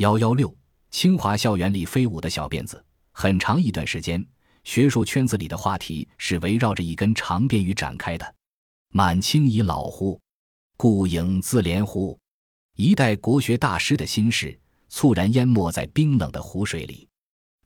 [0.00, 0.50] 幺幺六，
[0.90, 2.82] 清华校园里飞舞的小辫子。
[3.12, 4.26] 很长一段时间，
[4.64, 8.34] 学术圈子里的话题是围绕着一根长辫语展开的。
[8.94, 10.18] 满清已老乎？
[10.78, 12.18] 故影自怜乎？
[12.76, 14.58] 一代国学大师的心事，
[14.88, 17.06] 猝然淹没在冰冷的湖水里。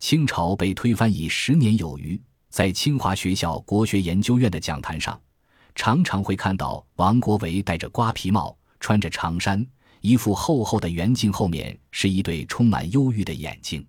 [0.00, 5.22] 清朝被推翻已十年有余，在清华学校国学研究院的讲坛上，
[5.76, 9.64] 常常会看到王国维戴着瓜皮帽，穿着长衫。
[10.04, 13.82] 一副厚厚的圆镜，后面是一对充满忧郁的眼睛。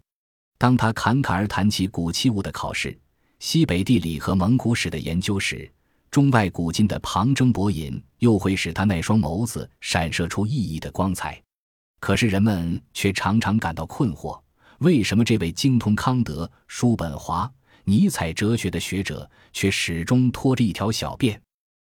[0.57, 2.97] 当他侃侃而谈起古器物的考试、
[3.39, 5.69] 西北地理和蒙古史的研究时，
[6.09, 11.37] 中外古今的旁征博引又会使他那双眸子闪射出熠熠的光彩。
[11.99, 14.41] 可是人们却常常感到困惑：
[14.77, 17.51] 为什么这位精通康德、叔本华、
[17.83, 21.37] 尼采哲学的学者，却始终拖着一条小辫？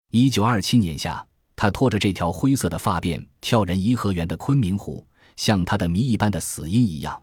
[0.09, 1.23] 一九二七年夏。
[1.55, 5.05] 他拖着这条灰色的发辫跳人颐和园的昆明湖，
[5.37, 7.21] 像他的谜一般的死因一样，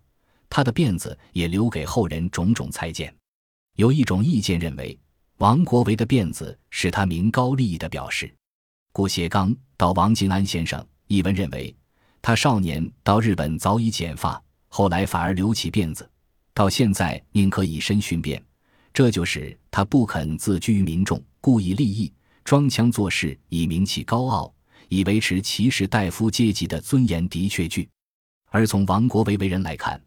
[0.48, 3.14] 他的辫子也留给后人种种猜见。
[3.77, 4.98] 有一种意见认为，
[5.38, 8.33] 王国维的辫子是他名高利益的表示。
[8.92, 11.75] 顾颉刚到王静安先生一文认为，
[12.20, 16.08] 他少年到日本早已剪发，后来反而留起辫子，
[16.53, 18.42] 到现在宁可以身殉变，
[18.92, 22.12] 这就是他不肯自居于民众，故意利益。
[22.44, 24.54] 装腔作势以名气高傲，
[24.88, 27.88] 以维持骑士大夫阶级的尊严，的确具。
[28.50, 30.00] 而从王国维为人来看，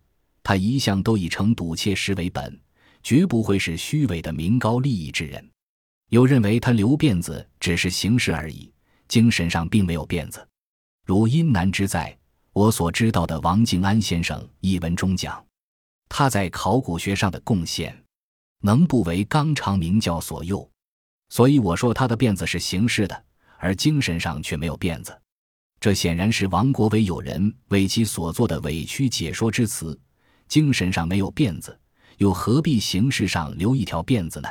[0.44, 2.60] 他一向都以成赌妾实为本，
[3.02, 5.50] 绝不会是虚伪的名高利益之人。
[6.10, 8.72] 有认为他留辫子只是形式而已，
[9.08, 10.48] 精神上并没有辫子。
[11.06, 12.16] 如殷南之在
[12.54, 15.44] 我所知道的王敬安先生一文中讲，
[16.08, 18.04] 他在考古学上的贡献，
[18.62, 20.70] 能不为纲常名教所诱？
[21.30, 23.24] 所以我说他的辫子是形式的，
[23.58, 25.18] 而精神上却没有辫子，
[25.80, 30.00] 这显然是王国维友人为其所做的委屈解说之词。
[30.48, 31.78] 精神上没有辫子，
[32.18, 34.50] 又何必形式上留一条辫子呢？